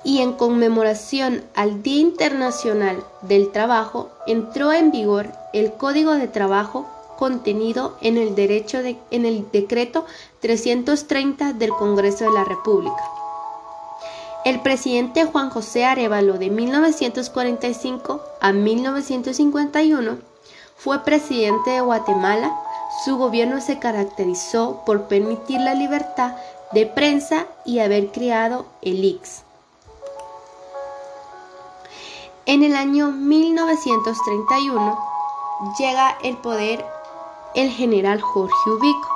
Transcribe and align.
y 0.05 0.21
en 0.21 0.31
conmemoración 0.31 1.43
al 1.55 1.83
Día 1.83 1.99
Internacional 1.99 3.03
del 3.21 3.51
Trabajo, 3.51 4.09
entró 4.25 4.71
en 4.71 4.91
vigor 4.91 5.27
el 5.51 5.73
Código 5.73 6.13
de 6.13 6.29
Trabajo 6.29 6.85
contenido 7.19 7.97
en 7.99 8.15
el, 8.15 8.33
derecho 8.33 8.77
en 8.79 9.25
el 9.25 9.51
decreto 9.51 10.05
330 10.39 11.51
del 11.51 11.71
Congreso 11.71 12.23
de 12.23 12.31
la 12.31 12.45
República. 12.45 13.03
El 14.45 14.61
presidente 14.61 15.25
Juan 15.25 15.49
José 15.49 15.83
Arevalo 15.83 16.37
de 16.37 16.49
1945 16.49 18.21
a 18.39 18.53
1951 18.53 20.17
fue 20.77 21.03
presidente 21.03 21.71
de 21.71 21.81
Guatemala. 21.81 22.57
Su 23.03 23.17
gobierno 23.17 23.59
se 23.59 23.79
caracterizó 23.79 24.83
por 24.85 25.09
permitir 25.09 25.59
la 25.59 25.73
libertad 25.73 26.37
de 26.71 26.85
prensa 26.85 27.47
y 27.65 27.79
haber 27.79 28.13
creado 28.13 28.65
el 28.81 29.03
IX. 29.03 29.43
En 32.45 32.63
el 32.63 32.77
año 32.77 33.11
1931 33.11 34.97
llega 35.77 36.17
el 36.23 36.37
poder 36.37 36.85
el 37.55 37.69
general 37.71 38.21
Jorge 38.21 38.69
Ubico, 38.69 39.09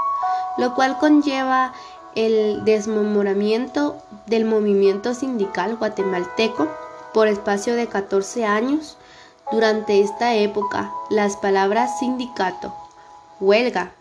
lo 0.57 0.75
cual 0.75 0.97
conlleva 0.97 1.73
el 2.15 2.63
desmemoramiento 2.63 3.97
del 4.27 4.45
movimiento 4.45 5.13
sindical 5.13 5.77
guatemalteco 5.77 6.67
por 7.13 7.27
espacio 7.27 7.75
de 7.75 7.87
14 7.87 8.45
años. 8.45 8.97
Durante 9.51 10.01
esta 10.01 10.35
época, 10.35 10.91
las 11.09 11.37
palabras 11.37 11.99
sindicato, 11.99 12.73
huelga, 13.39 13.91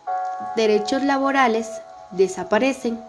derechos 0.57 1.03
laborales 1.03 1.69
desaparecen, 2.11 3.03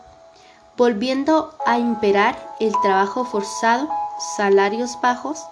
volviendo 0.77 1.53
a 1.65 1.77
imperar 1.77 2.55
el 2.59 2.73
trabajo 2.81 3.23
forzado, 3.23 3.87
salarios 4.35 4.99
bajos, 5.01 5.45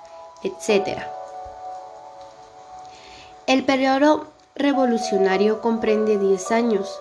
etc. 0.44 1.03
El 3.48 3.64
periodo 3.64 4.31
revolucionario 4.56 5.62
comprende 5.62 6.18
10 6.18 6.52
años, 6.52 7.00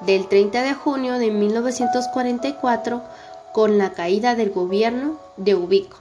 del 0.00 0.28
30 0.28 0.62
de 0.62 0.74
junio 0.74 1.18
de 1.18 1.30
1944 1.30 3.02
con 3.52 3.78
la 3.78 3.92
caída 3.92 4.34
del 4.34 4.50
gobierno 4.50 5.18
de 5.36 5.54
Ubico, 5.54 5.96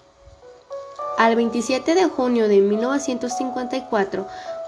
al 1.18 1.35
27 1.35 1.96
de 1.96 2.06
junio 2.06 2.47
de 2.47 2.62
1954 2.62 4.28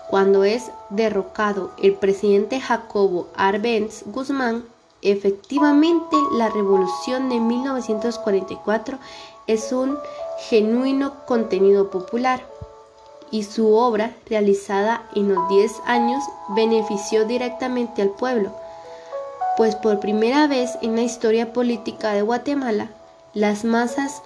cuando 0.10 0.44
es 0.44 0.72
derrocado 0.90 1.72
el 1.78 1.94
presidente 1.94 2.60
Jacobo 2.60 3.28
Arbenz 3.36 4.04
Guzmán, 4.08 4.66
efectivamente 5.04 6.18
la 6.34 6.50
revolución 6.50 7.30
de 7.30 7.40
1944 7.40 8.98
es 9.46 9.72
un 9.72 10.00
genuino 10.50 11.26
contenido 11.26 11.92
popular 11.92 12.49
y 13.32 13.44
su 13.44 13.74
obra 13.74 14.14
realizada 14.28 15.04
en 15.16 15.34
los 15.34 15.48
10 15.50 15.82
años 15.86 16.24
benefició 16.50 17.26
directamente 17.26 18.02
al 18.02 18.10
pueblo, 18.10 18.52
pues 19.58 19.76
por 19.76 20.00
primera 20.00 20.48
vez 20.48 20.78
en 20.82 20.96
la 20.96 21.02
historia 21.02 21.54
política 21.54 22.14
de 22.14 22.22
Guatemala, 22.22 22.90
las 23.34 23.64
masas 23.64 24.22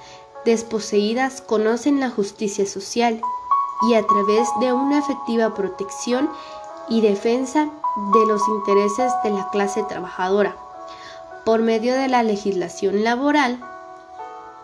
desposeídas 0.45 1.41
conocen 1.41 1.99
la 1.99 2.09
justicia 2.09 2.65
social 2.65 3.19
y 3.89 3.95
a 3.95 4.05
través 4.05 4.47
de 4.59 4.73
una 4.73 4.99
efectiva 4.99 5.53
protección 5.53 6.29
y 6.89 7.01
defensa 7.01 7.69
de 8.13 8.25
los 8.25 8.41
intereses 8.47 9.11
de 9.23 9.31
la 9.31 9.49
clase 9.49 9.83
trabajadora, 9.83 10.55
por 11.45 11.61
medio 11.61 11.93
de 11.95 12.07
la 12.07 12.23
legislación 12.23 13.03
laboral, 13.03 13.59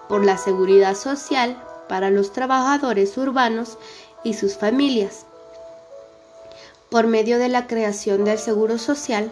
por 0.08 0.26
la 0.26 0.38
seguridad 0.38 0.96
social 0.96 1.62
para 1.88 2.10
los 2.10 2.32
trabajadores 2.32 3.18
urbanos 3.18 3.78
y 4.24 4.34
sus 4.34 4.56
familias, 4.56 5.26
por 6.90 7.08
medio 7.08 7.38
de 7.40 7.50
la 7.50 7.68
creación 7.68 8.26
del 8.26 8.40
Seguro 8.40 8.78
Social, 8.78 9.32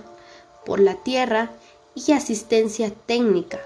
por 0.66 0.80
la 0.80 0.96
tierra 0.96 1.52
y 1.96 2.12
asistencia 2.12 2.92
técnica 3.06 3.60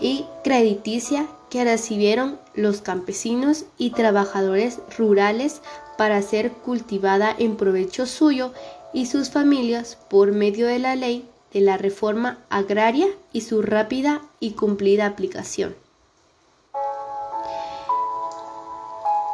y 0.00 0.24
crediticia 0.44 1.26
que 1.50 1.64
recibieron 1.64 2.38
los 2.54 2.80
campesinos 2.80 3.64
y 3.78 3.90
trabajadores 3.90 4.80
rurales 4.96 5.60
para 5.96 6.20
ser 6.22 6.52
cultivada 6.52 7.34
en 7.38 7.56
provecho 7.56 8.06
suyo 8.06 8.52
y 8.92 9.06
sus 9.06 9.30
familias 9.30 9.98
por 10.08 10.32
medio 10.32 10.66
de 10.66 10.78
la 10.78 10.96
ley 10.96 11.28
de 11.52 11.60
la 11.60 11.76
reforma 11.76 12.38
agraria 12.50 13.08
y 13.32 13.42
su 13.42 13.62
rápida 13.62 14.22
y 14.40 14.52
cumplida 14.52 15.06
aplicación. 15.06 15.74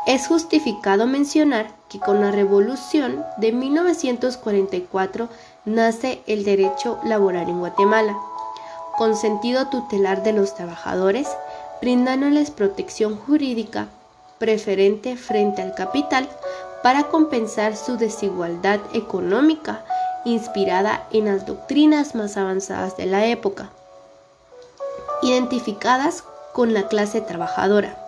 Es 0.06 0.28
justificado 0.28 1.06
mencionar 1.06 1.74
que 1.88 1.98
con 1.98 2.20
la 2.20 2.30
Revolución 2.30 3.24
de 3.38 3.52
1944 3.52 5.30
nace 5.64 6.22
el 6.26 6.44
derecho 6.44 6.98
laboral 7.04 7.48
en 7.48 7.60
Guatemala, 7.60 8.14
con 8.98 9.16
sentido 9.16 9.68
tutelar 9.68 10.22
de 10.22 10.34
los 10.34 10.54
trabajadores, 10.54 11.28
brindándoles 11.80 12.50
protección 12.50 13.16
jurídica 13.16 13.88
preferente 14.38 15.16
frente 15.16 15.62
al 15.62 15.74
capital 15.74 16.28
para 16.82 17.04
compensar 17.04 17.74
su 17.74 17.96
desigualdad 17.96 18.80
económica 18.92 19.86
inspirada 20.26 21.08
en 21.12 21.24
las 21.26 21.46
doctrinas 21.46 22.14
más 22.14 22.36
avanzadas 22.36 22.98
de 22.98 23.06
la 23.06 23.24
época, 23.24 23.70
identificadas 25.22 26.24
con 26.52 26.74
la 26.74 26.88
clase 26.88 27.22
trabajadora. 27.22 28.03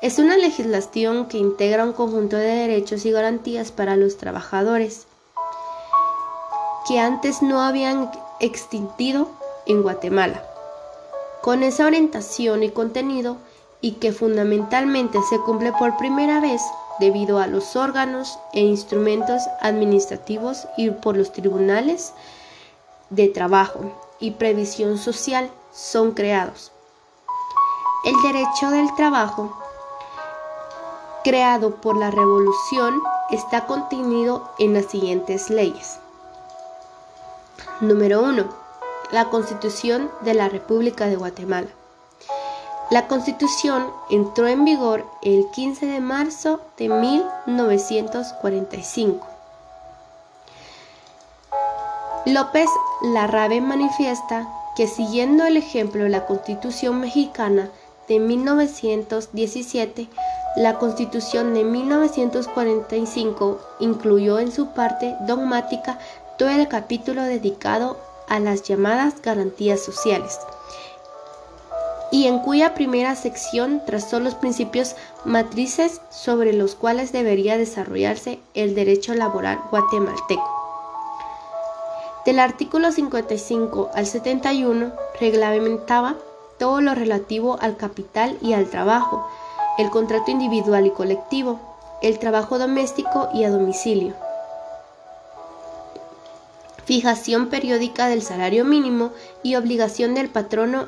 Es 0.00 0.20
una 0.20 0.36
legislación 0.36 1.26
que 1.26 1.38
integra 1.38 1.82
un 1.82 1.92
conjunto 1.92 2.36
de 2.36 2.44
derechos 2.44 3.04
y 3.04 3.10
garantías 3.10 3.72
para 3.72 3.96
los 3.96 4.16
trabajadores 4.16 5.08
que 6.86 7.00
antes 7.00 7.42
no 7.42 7.62
habían 7.62 8.08
extintido 8.38 9.28
en 9.66 9.82
Guatemala. 9.82 10.44
Con 11.42 11.64
esa 11.64 11.84
orientación 11.84 12.62
y 12.62 12.70
contenido 12.70 13.38
y 13.80 13.92
que 13.92 14.12
fundamentalmente 14.12 15.18
se 15.28 15.40
cumple 15.40 15.72
por 15.72 15.96
primera 15.96 16.38
vez 16.38 16.62
debido 17.00 17.40
a 17.40 17.48
los 17.48 17.74
órganos 17.74 18.38
e 18.52 18.60
instrumentos 18.60 19.42
administrativos 19.60 20.68
y 20.76 20.90
por 20.90 21.16
los 21.16 21.32
tribunales 21.32 22.12
de 23.10 23.26
trabajo 23.26 23.80
y 24.20 24.30
previsión 24.30 24.96
social 24.96 25.50
son 25.72 26.12
creados. 26.12 26.70
El 28.04 28.14
derecho 28.22 28.70
del 28.70 28.94
trabajo 28.94 29.67
creado 31.24 31.76
por 31.76 31.96
la 31.96 32.10
revolución 32.10 33.00
está 33.30 33.66
contenido 33.66 34.50
en 34.58 34.74
las 34.74 34.86
siguientes 34.86 35.50
leyes. 35.50 35.98
Número 37.80 38.22
1. 38.22 38.44
la 39.10 39.30
Constitución 39.30 40.10
de 40.22 40.34
la 40.34 40.48
República 40.48 41.06
de 41.06 41.16
Guatemala. 41.16 41.68
La 42.90 43.06
Constitución 43.06 43.86
entró 44.10 44.48
en 44.48 44.64
vigor 44.64 45.06
el 45.22 45.48
15 45.50 45.86
de 45.86 46.00
marzo 46.00 46.60
de 46.76 46.88
1945. 46.88 49.26
López 52.26 52.68
Larrabe 53.02 53.60
manifiesta 53.60 54.48
que 54.74 54.86
siguiendo 54.86 55.44
el 55.44 55.56
ejemplo 55.56 56.04
de 56.04 56.08
la 56.08 56.26
Constitución 56.26 57.00
mexicana 57.00 57.70
de 58.08 58.20
1917, 58.20 60.08
la 60.56 60.78
Constitución 60.78 61.54
de 61.54 61.64
1945 61.64 63.60
incluyó 63.80 64.38
en 64.38 64.50
su 64.50 64.68
parte 64.68 65.16
dogmática 65.20 65.98
todo 66.38 66.48
el 66.50 66.68
capítulo 66.68 67.22
dedicado 67.22 67.96
a 68.28 68.40
las 68.40 68.62
llamadas 68.62 69.20
garantías 69.22 69.80
sociales 69.80 70.38
y 72.10 72.26
en 72.26 72.38
cuya 72.38 72.74
primera 72.74 73.14
sección 73.14 73.82
trazó 73.84 74.20
los 74.20 74.34
principios 74.34 74.96
matrices 75.24 76.00
sobre 76.10 76.52
los 76.52 76.74
cuales 76.74 77.12
debería 77.12 77.58
desarrollarse 77.58 78.38
el 78.54 78.74
derecho 78.74 79.14
laboral 79.14 79.60
guatemalteco. 79.70 80.54
Del 82.24 82.40
artículo 82.40 82.92
55 82.92 83.90
al 83.94 84.06
71 84.06 84.92
reglamentaba 85.20 86.16
todo 86.58 86.80
lo 86.80 86.94
relativo 86.94 87.58
al 87.60 87.76
capital 87.76 88.36
y 88.42 88.52
al 88.52 88.68
trabajo, 88.68 89.26
el 89.78 89.90
contrato 89.90 90.30
individual 90.30 90.86
y 90.86 90.90
colectivo, 90.90 91.58
el 92.02 92.18
trabajo 92.18 92.58
doméstico 92.58 93.28
y 93.32 93.44
a 93.44 93.50
domicilio. 93.50 94.12
Fijación 96.84 97.48
periódica 97.48 98.08
del 98.08 98.22
salario 98.22 98.64
mínimo 98.64 99.12
y 99.42 99.56
obligación 99.56 100.14
del 100.14 100.28
patrono 100.28 100.86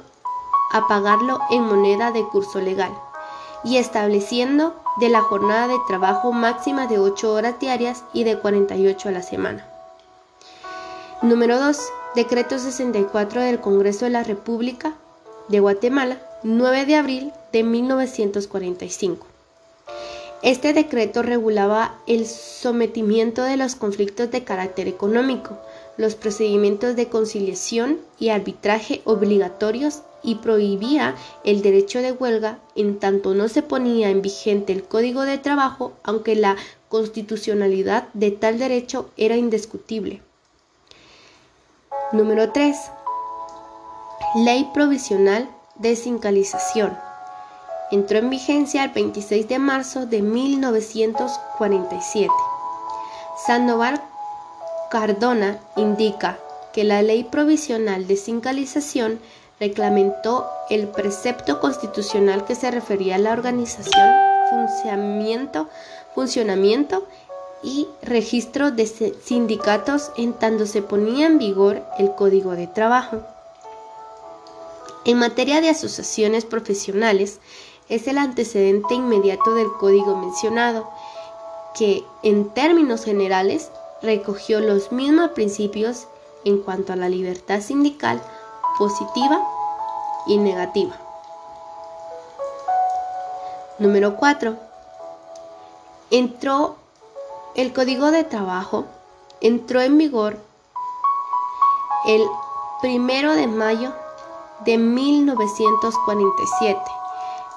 a 0.73 0.87
pagarlo 0.89 1.41
en 1.51 1.63
moneda 1.63 2.11
de 2.11 2.25
curso 2.25 2.61
legal 2.61 2.93
y 3.63 3.77
estableciendo 3.77 4.75
de 4.99 5.09
la 5.09 5.21
jornada 5.21 5.69
de 5.69 5.79
trabajo 5.87 6.33
máxima 6.33 6.87
de 6.87 6.99
8 6.99 7.33
horas 7.33 7.61
diarias 7.61 8.05
y 8.13 8.25
de 8.25 8.39
48 8.39 9.09
a 9.09 9.13
la 9.13 9.23
semana. 9.23 9.67
Número 11.23 11.59
2. 11.59 11.79
Decreto 12.15 12.59
64 12.59 13.43
del 13.43 13.61
Congreso 13.61 14.07
de 14.07 14.11
la 14.11 14.25
República 14.25 14.95
de 15.49 15.61
Guatemala, 15.61 16.17
9 16.43 16.87
de 16.87 16.97
abril 16.97 17.33
de 17.53 17.63
1945. 17.63 19.27
Este 20.43 20.73
decreto 20.73 21.23
regulaba 21.23 21.97
el 22.07 22.27
sometimiento 22.27 23.43
de 23.43 23.59
los 23.59 23.75
conflictos 23.75 24.31
de 24.31 24.43
carácter 24.43 24.89
económico, 24.89 25.59
los 25.99 26.15
procedimientos 26.15 26.97
de 26.97 27.09
conciliación 27.09 27.99
y 28.19 28.31
arbitraje 28.31 29.03
obligatorios 29.05 30.01
y 30.23 30.37
prohibía 30.37 31.15
el 31.45 31.61
derecho 31.61 32.01
de 32.01 32.13
huelga 32.13 32.59
en 32.75 32.99
tanto 32.99 33.35
no 33.35 33.49
se 33.49 33.63
ponía 33.63 34.09
en 34.09 34.23
vigente 34.23 34.73
el 34.73 34.85
Código 34.85 35.23
de 35.23 35.37
Trabajo, 35.37 35.93
aunque 36.03 36.37
la 36.37 36.57
constitucionalidad 36.89 38.09
de 38.15 38.31
tal 38.31 38.59
derecho 38.59 39.11
era 39.19 39.37
indiscutible. 39.37 40.23
Número 42.13 42.51
3. 42.51 42.77
Ley 44.37 44.71
Provisional 44.73 45.51
de 45.81 45.97
Sincalización. 45.97 46.97
Entró 47.91 48.19
en 48.19 48.31
vigencia 48.31 48.85
el 48.85 48.91
26 48.91 49.49
de 49.49 49.59
marzo 49.59 50.07
de 50.07 50.23
1947. 50.23 52.33
Sandoval 53.47 54.01
Cardona 54.91 55.59
indica 55.77 56.39
que 56.73 56.85
la 56.85 57.03
Ley 57.03 57.25
Provisional 57.25 58.07
de 58.07 58.17
Sincalización 58.17 59.19
reglamentó 59.59 60.47
el 60.69 60.89
precepto 60.89 61.61
constitucional 61.61 62.45
que 62.45 62.55
se 62.55 62.71
refería 62.71 63.17
a 63.17 63.19
la 63.19 63.33
organización, 63.33 64.15
funcionamiento, 64.51 65.69
funcionamiento 66.15 67.07
y 67.63 67.89
registro 68.03 68.71
de 68.71 68.87
sindicatos 68.87 70.13
en 70.17 70.35
tanto 70.35 70.67
se 70.67 70.83
ponía 70.83 71.27
en 71.27 71.39
vigor 71.39 71.83
el 71.99 72.15
Código 72.15 72.53
de 72.53 72.67
Trabajo. 72.67 73.23
En 75.05 75.19
materia 75.19 75.61
de 75.61 75.71
asociaciones 75.71 76.45
profesionales, 76.45 77.41
es 77.89 78.07
el 78.07 78.19
antecedente 78.19 78.95
inmediato 78.95 79.55
del 79.55 79.73
código 79.73 80.17
mencionado, 80.17 80.89
que 81.75 82.05
en 82.23 82.51
términos 82.51 83.05
generales 83.05 83.71
recogió 84.03 84.61
los 84.61 84.93
mismos 84.93 85.31
principios 85.31 86.07
en 86.45 86.59
cuanto 86.59 86.93
a 86.93 86.97
la 86.97 87.09
libertad 87.09 87.61
sindical, 87.61 88.23
positiva 88.79 89.43
y 90.27 90.39
negativa. 90.39 90.97
Número 93.79 94.17
4. 94.17 94.57
Entró 96.11 96.77
el 97.55 97.73
Código 97.73 98.11
de 98.11 98.25
Trabajo, 98.25 98.85
entró 99.41 99.81
en 99.81 99.97
vigor 99.97 100.37
el 102.07 102.23
primero 102.83 103.35
de 103.35 103.47
mayo 103.47 103.93
de 104.65 104.79
1947 104.79 106.81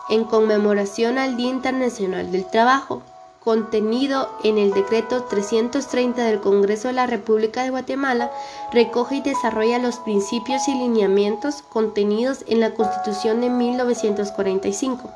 en 0.10 0.26
conmemoración 0.26 1.18
al 1.18 1.38
Día 1.38 1.50
Internacional 1.50 2.32
del 2.32 2.46
Trabajo 2.46 3.02
contenido 3.44 4.30
en 4.44 4.58
el 4.58 4.74
decreto 4.74 5.24
330 5.24 6.24
del 6.24 6.40
Congreso 6.40 6.88
de 6.88 6.94
la 6.94 7.08
República 7.08 7.64
de 7.64 7.72
Guatemala, 7.72 8.32
recoge 8.72 9.18
y 9.18 9.22
desarrolla 9.22 9.80
los 9.80 9.98
principios 9.98 10.68
y 10.70 10.76
lineamientos 10.76 11.62
contenidos 11.62 12.46
en 12.48 12.62
la 12.62 12.74
Constitución 12.74 13.42
de 13.42 13.50
1945 13.50 15.10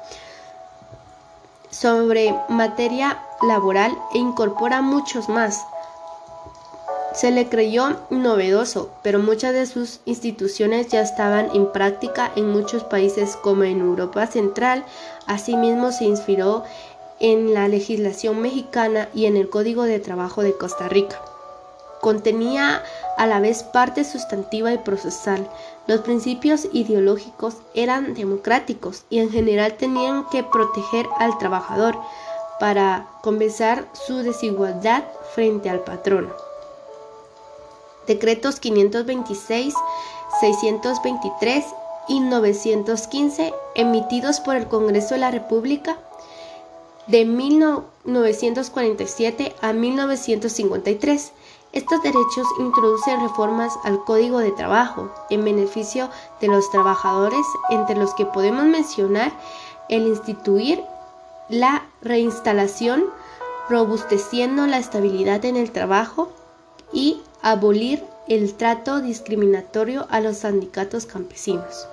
sobre 1.69 2.37
materia 2.49 3.21
laboral 3.41 3.97
e 4.13 4.17
incorpora 4.17 4.81
muchos 4.81 5.29
más. 5.29 5.65
Se 7.17 7.31
le 7.31 7.49
creyó 7.49 7.97
novedoso, 8.11 8.91
pero 9.01 9.17
muchas 9.17 9.51
de 9.51 9.65
sus 9.65 10.01
instituciones 10.05 10.89
ya 10.89 11.01
estaban 11.01 11.49
en 11.55 11.71
práctica 11.71 12.31
en 12.35 12.51
muchos 12.51 12.83
países 12.83 13.35
como 13.37 13.63
en 13.63 13.79
Europa 13.79 14.27
Central. 14.27 14.85
Asimismo 15.25 15.91
se 15.91 16.05
inspiró 16.05 16.63
en 17.19 17.55
la 17.55 17.67
legislación 17.69 18.39
mexicana 18.39 19.09
y 19.15 19.25
en 19.25 19.35
el 19.35 19.49
Código 19.49 19.81
de 19.81 19.97
Trabajo 19.97 20.43
de 20.43 20.55
Costa 20.55 20.89
Rica. 20.89 21.19
Contenía 22.01 22.83
a 23.17 23.25
la 23.25 23.39
vez 23.39 23.63
parte 23.63 24.03
sustantiva 24.03 24.71
y 24.71 24.77
procesal. 24.77 25.49
Los 25.87 26.01
principios 26.01 26.67
ideológicos 26.71 27.55
eran 27.73 28.13
democráticos 28.13 29.05
y 29.09 29.17
en 29.17 29.31
general 29.31 29.73
tenían 29.73 30.29
que 30.29 30.43
proteger 30.43 31.07
al 31.17 31.35
trabajador 31.39 31.97
para 32.59 33.07
compensar 33.23 33.87
su 33.93 34.17
desigualdad 34.17 35.03
frente 35.33 35.71
al 35.71 35.79
patrón. 35.79 36.31
Decretos 38.07 38.59
526, 38.59 39.73
623 40.39 41.65
y 42.07 42.21
915 42.21 43.53
emitidos 43.75 44.39
por 44.39 44.55
el 44.55 44.67
Congreso 44.67 45.13
de 45.15 45.19
la 45.19 45.31
República 45.31 45.97
de 47.07 47.25
1947 47.25 49.55
a 49.61 49.73
1953. 49.73 51.33
Estos 51.73 52.01
derechos 52.01 52.47
introducen 52.59 53.19
reformas 53.21 53.73
al 53.83 54.05
Código 54.05 54.39
de 54.39 54.51
Trabajo 54.51 55.11
en 55.29 55.43
beneficio 55.43 56.09
de 56.39 56.47
los 56.47 56.71
trabajadores, 56.71 57.45
entre 57.69 57.97
los 57.97 58.13
que 58.13 58.25
podemos 58.25 58.63
mencionar 58.65 59.33
el 59.89 60.07
instituir 60.07 60.81
la 61.49 61.85
reinstalación, 62.01 63.03
robusteciendo 63.69 64.65
la 64.65 64.77
estabilidad 64.77 65.43
en 65.45 65.57
el 65.57 65.71
trabajo 65.71 66.29
y 66.93 67.21
abolir 67.41 68.03
el 68.27 68.53
trato 68.55 68.99
discriminatorio 68.99 70.07
a 70.09 70.19
los 70.19 70.37
sindicatos 70.37 71.05
campesinos. 71.05 71.87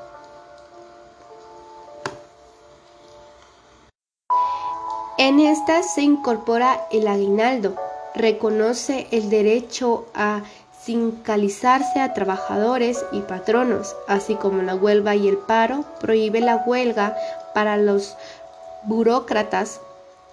En 5.17 5.39
esta 5.39 5.83
se 5.83 6.03
incorpora 6.03 6.89
el 6.91 7.07
aguinaldo, 7.07 7.77
reconoce 8.15 9.07
el 9.13 9.31
derecho 9.31 10.07
a 10.13 10.43
sindicalizarse 10.83 12.01
a 12.01 12.13
trabajadores 12.15 13.05
y 13.13 13.21
patronos, 13.21 13.97
así 14.09 14.35
como 14.35 14.61
la 14.63 14.75
huelga 14.75 15.15
y 15.15 15.29
el 15.29 15.39
paro, 15.39 15.85
prohíbe 16.01 16.41
la 16.41 16.57
huelga 16.67 17.17
para 17.55 17.77
los 17.77 18.17
burócratas 18.83 19.81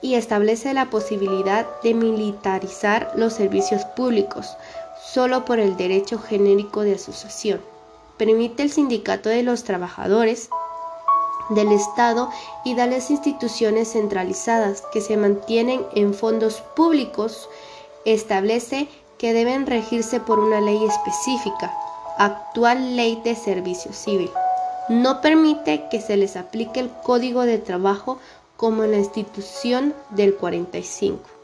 y 0.02 0.16
establece 0.16 0.74
la 0.74 0.90
posibilidad 0.90 1.68
de 1.84 1.94
militarizar 1.94 3.12
los 3.16 3.34
servicios 3.34 3.86
públicos 3.86 4.58
solo 5.04 5.46
por 5.46 5.60
el 5.60 5.78
derecho 5.78 6.20
genérico 6.20 6.82
de 6.82 6.96
asociación. 6.96 7.62
Permite 8.18 8.64
el 8.64 8.72
sindicato 8.72 9.30
de 9.30 9.44
los 9.44 9.64
trabajadores 9.64 10.50
del 11.50 11.72
Estado 11.72 12.30
y 12.64 12.76
de 12.76 12.88
las 12.88 13.10
instituciones 13.10 13.94
centralizadas 13.94 14.84
que 14.94 15.02
se 15.02 15.18
mantienen 15.18 15.86
en 15.96 16.14
fondos 16.14 16.62
públicos, 16.76 17.50
establece 18.06 18.88
que 19.18 19.34
deben 19.34 19.68
regirse 19.68 20.20
por 20.20 20.40
una 20.40 20.62
ley 20.62 20.84
específica, 20.86 21.74
actual 22.18 22.96
ley 22.96 23.22
de 23.24 23.36
servicio 23.36 23.94
civil. 23.94 24.32
No 24.90 25.22
permite 25.22 25.88
que 25.90 26.02
se 26.02 26.18
les 26.18 26.36
aplique 26.36 26.80
el 26.80 26.90
código 27.04 27.44
de 27.44 27.58
trabajo 27.58 28.18
como 28.58 28.84
en 28.84 28.92
la 28.92 28.98
institución 28.98 29.94
del 30.12 30.36
45. 30.36 31.41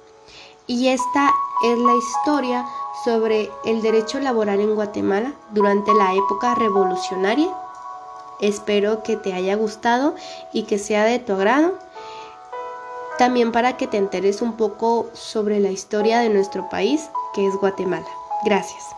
Y 0.68 0.90
esta 0.90 1.34
es 1.64 1.78
la 1.80 1.96
historia 1.96 2.66
sobre 3.06 3.50
el 3.66 3.82
derecho 3.82 4.20
laboral 4.20 4.60
en 4.60 4.76
Guatemala 4.76 5.34
durante 5.52 5.94
la 5.94 6.14
época 6.14 6.56
revolucionaria. 6.56 7.50
Espero 8.42 9.02
que 9.02 9.16
te 9.16 9.34
haya 9.34 9.56
gustado 9.56 10.14
y 10.52 10.64
que 10.64 10.78
sea 10.78 11.06
de 11.06 11.20
tu 11.20 11.34
agrado. 11.34 11.74
También 13.18 13.52
para 13.52 13.78
que 13.78 13.88
te 13.88 13.98
enteres 13.98 14.42
un 14.42 14.54
poco 14.54 15.08
sobre 15.14 15.60
la 15.60 15.72
historia 15.72 16.20
de 16.20 16.30
nuestro 16.30 16.70
país, 16.70 17.10
que 17.34 17.48
es 17.48 17.56
Guatemala. 17.56 18.08
Gracias. 18.44 18.97